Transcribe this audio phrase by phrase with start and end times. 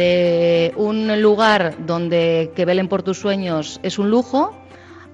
[0.00, 4.56] De un lugar donde que velen por tus sueños es un lujo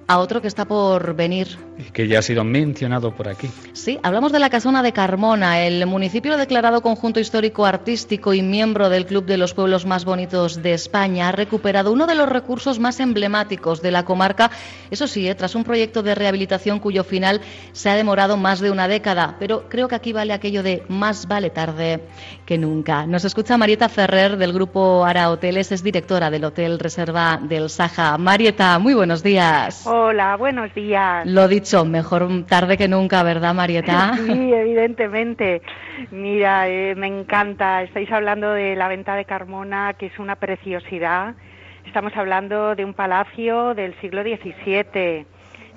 [0.09, 1.59] a otro que está por venir.
[1.79, 3.51] Y que ya ha sido mencionado por aquí.
[3.73, 8.89] Sí, hablamos de la Casona de Carmona, el municipio declarado conjunto histórico artístico y miembro
[8.89, 12.79] del Club de los Pueblos Más Bonitos de España ha recuperado uno de los recursos
[12.79, 14.51] más emblemáticos de la comarca,
[14.91, 15.34] eso sí, ¿eh?
[15.34, 17.41] tras un proyecto de rehabilitación cuyo final
[17.73, 21.27] se ha demorado más de una década, pero creo que aquí vale aquello de más
[21.27, 22.01] vale tarde
[22.47, 23.07] que nunca.
[23.07, 28.17] Nos escucha Marieta Ferrer del grupo Ara Hoteles, es directora del Hotel Reserva del Saja.
[28.19, 29.87] Marieta, muy buenos días.
[29.87, 29.95] Hola,
[30.39, 31.27] buenos días.
[31.27, 34.12] Lo dicho, mejor tarde que nunca, ¿verdad, Marieta?
[34.16, 35.62] Sí, evidentemente.
[36.11, 37.83] Mira, eh, me encanta.
[37.83, 41.34] Estáis hablando de la venta de Carmona, que es una preciosidad.
[41.86, 45.27] Estamos hablando de un palacio del siglo XVII.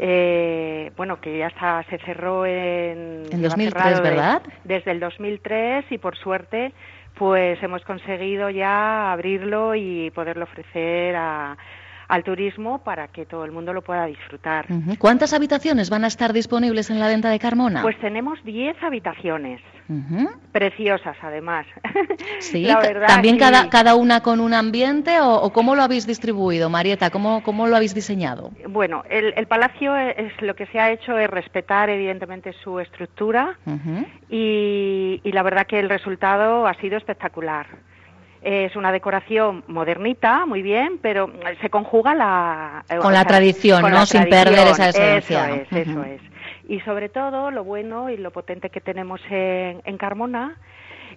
[0.02, 3.24] Eh, bueno, que ya está, se cerró en...
[3.32, 4.42] En lleva 2003, cerrado de- ¿verdad?
[4.64, 6.72] desde el 2003 y por suerte
[7.16, 11.58] pues hemos conseguido ya abrirlo y poderlo ofrecer a-
[12.10, 14.66] al turismo para que todo el mundo lo pueda disfrutar.
[14.98, 17.84] ¿Cuántas habitaciones van a estar disponibles en la venta de Carmona?
[17.84, 19.62] Pues tenemos 10 habitaciones,
[20.52, 21.66] preciosas además.
[22.40, 23.40] Sí, La verdad, también sí.
[23.40, 27.68] cada, cada una con un ambiente o, o cómo lo habéis distribuido, Marieta, ¿Cómo, cómo
[27.68, 28.52] lo habéis diseñado?
[28.68, 33.58] Bueno, el, el palacio es lo que se ha hecho es respetar evidentemente su estructura
[34.30, 37.68] y, y la verdad que el resultado ha sido espectacular.
[38.42, 41.30] Es una decoración modernita, muy bien, pero
[41.62, 42.86] se conjuga la...
[42.90, 43.98] eh, Con la tradición, con ¿no?
[43.98, 45.50] la Sin perder esa esencia.
[45.50, 46.22] Eso es, eso es.
[46.70, 50.56] Y sobre todo, lo bueno y lo potente que tenemos en, en Carmona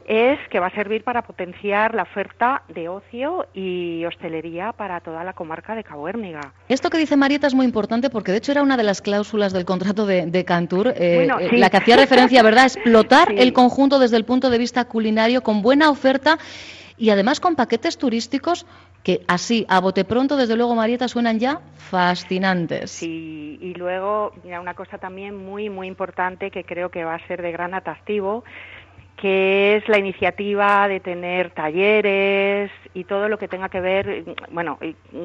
[0.09, 5.23] es que va a servir para potenciar la oferta de ocio y hostelería para toda
[5.23, 6.41] la comarca de Cabo Hérniga.
[6.69, 9.53] Esto que dice Marieta es muy importante porque de hecho era una de las cláusulas
[9.53, 13.29] del contrato de, de Cantur, eh, Bueno, eh, la que hacía referencia, ¿verdad?, a explotar
[13.29, 13.35] Sí.
[13.39, 16.37] el conjunto desde el punto de vista culinario con buena oferta
[16.97, 18.67] y además con paquetes turísticos
[19.03, 22.91] que así, a bote pronto, desde luego, Marieta, suenan ya fascinantes.
[22.93, 27.27] Sí, y luego, mira, una cosa también muy, muy importante que creo que va a
[27.27, 28.45] ser de gran atractivo,
[29.17, 34.79] que es la iniciativa de tener talleres y todo lo que tenga que ver, bueno,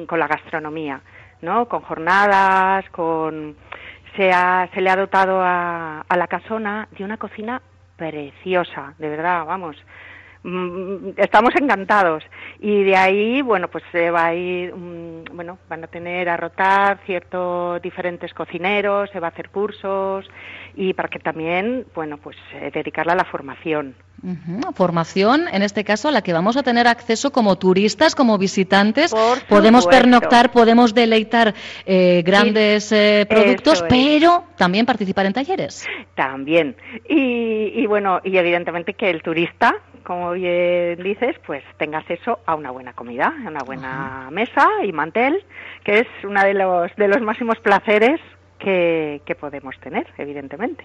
[0.06, 1.00] con la gastronomía,
[1.42, 1.68] ¿no?
[1.68, 3.56] Con jornadas, con...
[4.16, 7.62] Se, ha- se le ha dotado a, a la casona de una cocina
[7.96, 9.76] preciosa, de verdad, vamos.
[10.42, 12.22] Mm, Estamos encantados
[12.60, 16.36] y de ahí, bueno, pues se va a ir, mm, bueno, van a tener a
[16.36, 20.28] rotar ciertos diferentes cocineros, se va a hacer cursos
[20.76, 23.94] y para que también, bueno, pues eh, dedicarla a la formación.
[24.22, 28.36] Ujú, Formación, en este caso, a la que vamos a tener acceso como turistas, como
[28.36, 29.14] visitantes.
[29.48, 31.54] Podemos pernoctar, podemos deleitar
[31.86, 33.84] eh, grandes eh, productos, es.
[33.88, 35.86] pero también participar en talleres.
[36.16, 36.76] También.
[37.08, 42.54] Y, y bueno, y evidentemente que el turista, como bien dices, pues tenga acceso a
[42.54, 45.44] una buena comida, a una buena mesa y mantel,
[45.84, 48.20] que es uno de los, de los máximos placeres
[48.58, 50.84] que, que podemos tener, evidentemente.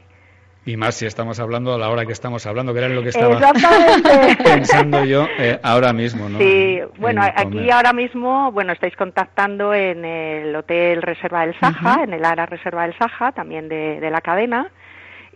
[0.65, 3.09] Y más si estamos hablando a la hora que estamos hablando, que era lo que
[3.09, 3.37] estaba
[4.43, 6.37] pensando yo eh, ahora mismo, ¿no?
[6.39, 11.59] Sí, En- bueno, en aquí ahora mismo, bueno, estáis contactando en el Hotel Reserva del
[11.59, 14.71] Saja, en el Ara Reserva del Saja, también de, de la cadena,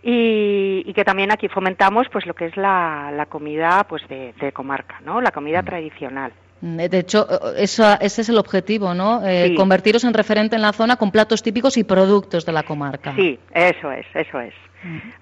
[0.02, 4.32] y, y que también aquí fomentamos pues lo que es la, la comida pues de,
[4.40, 5.20] de comarca, ¿no?
[5.20, 6.32] La comida tradicional.
[6.60, 9.24] Mm, De hecho, eso- ese es el objetivo, ¿no?
[9.26, 9.54] Eh, Sí.
[9.54, 13.14] Convertiros en referente en la zona con platos típicos y productos de la comarca.
[13.14, 14.54] Sí, eso es, eso es.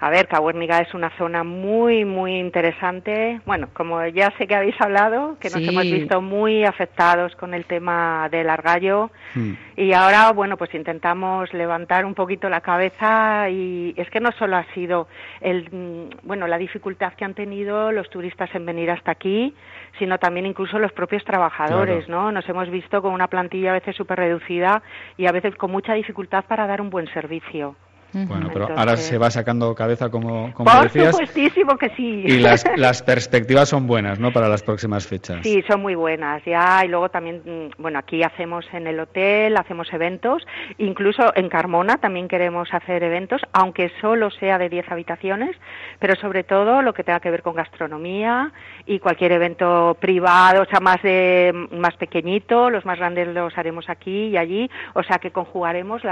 [0.01, 3.41] A ver, Cahuérniga es una zona muy, muy interesante.
[3.47, 7.65] Bueno, como ya sé que habéis hablado, que nos hemos visto muy afectados con el
[7.65, 9.53] tema del argallo mm.
[9.77, 14.57] y ahora, bueno, pues intentamos levantar un poquito la cabeza y es que no solo
[14.57, 15.09] ha sido
[15.41, 19.55] el, mm, bueno, la dificultad que han tenido los turistas en venir hasta aquí,
[19.99, 22.31] sino también incluso los propios trabajadores, ¿no?
[22.31, 24.83] Nos hemos visto con una plantilla a veces súper reducida
[25.17, 27.77] y a veces con mucha dificultad para dar un buen servicio.
[28.25, 31.11] Bueno, pero ahora se va sacando cabeza, como, como Por decías.
[31.11, 32.23] supuestísimo que sí.
[32.25, 35.41] Y las, las perspectivas son buenas, ¿no?, para las próximas fechas.
[35.43, 36.83] Sí, son muy buenas, ya.
[36.85, 40.47] Y luego también, mm, bueno, aquí hacemos en el hotel, hacemos eventos.
[40.79, 45.57] Incluso en Carmona también queremos hacer eventos, aunque solo sea de 10 habitaciones,
[45.99, 48.53] pero sobre todo lo que tenga que ver con gastronomía
[48.87, 52.71] y cualquier evento privado, o sea, más, de, más pequeñito.
[52.71, 54.71] Los más grandes los haremos aquí y allí.
[54.95, 56.03] O sea, que conjugaremos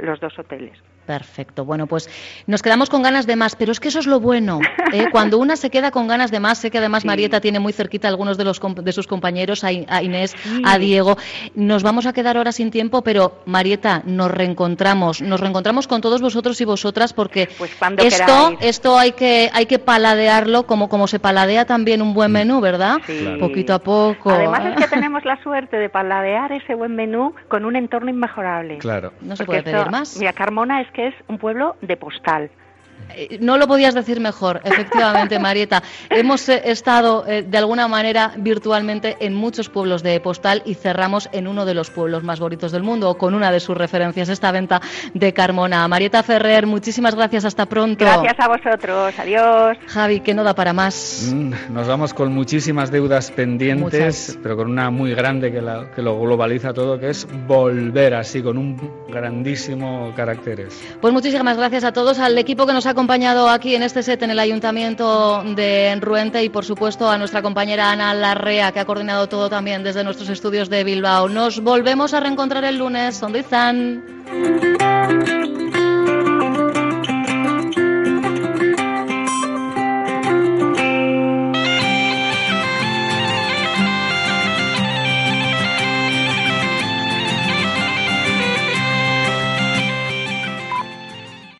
[0.00, 0.78] los dos hoteles.
[1.06, 1.64] Perfecto.
[1.64, 2.08] Bueno, pues
[2.46, 4.60] nos quedamos con ganas de más, pero es que eso es lo bueno.
[4.92, 5.06] ¿eh?
[5.12, 8.08] Cuando una se queda con ganas de más, sé que además Marieta tiene muy cerquita
[8.08, 10.34] a algunos de, los, de sus compañeros, a, Inés,
[10.64, 11.16] a Diego.
[11.54, 15.20] Nos vamos a quedar ahora sin tiempo, pero Marieta, nos reencontramos.
[15.20, 19.78] Nos reencontramos con todos vosotros y vosotras porque pues esto, esto hay que, hay que
[19.78, 22.98] paladearlo como, como se paladea también un buen menú, ¿verdad?
[23.38, 24.30] Poquito a poco.
[24.30, 28.78] Además es que tenemos la suerte de paladear ese buen menú con un entorno inmejorable.
[28.78, 29.12] Claro.
[29.20, 30.16] No se puede pedir más.
[30.18, 32.50] Mira, Carmona es que es un pueblo de postal.
[33.16, 35.82] Eh, no lo podías decir mejor, efectivamente, Marieta.
[36.10, 41.28] Hemos eh, estado eh, de alguna manera virtualmente en muchos pueblos de postal y cerramos
[41.32, 44.28] en uno de los pueblos más bonitos del mundo, o con una de sus referencias,
[44.28, 44.80] esta venta
[45.12, 45.86] de Carmona.
[45.88, 48.04] Marieta Ferrer, muchísimas gracias, hasta pronto.
[48.04, 49.76] Gracias a vosotros, adiós.
[49.86, 51.30] Javi, que no da para más.
[51.32, 55.62] Mm, nos vamos con muchísimas deudas pendientes, pero con una muy grande que,
[55.94, 60.80] que lo globaliza todo, que es volver así, con un grandísimo caracteres.
[61.00, 64.22] Pues muchísimas gracias a todos, al equipo que nos ha acompañado aquí en este set
[64.22, 68.84] en el Ayuntamiento de Ruente y por supuesto a nuestra compañera Ana Larrea que ha
[68.84, 71.28] coordinado todo también desde nuestros estudios de Bilbao.
[71.28, 73.20] Nos volvemos a reencontrar el lunes.